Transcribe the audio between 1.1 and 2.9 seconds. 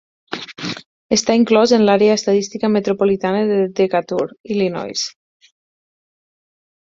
Està inclòs en l'àrea estadística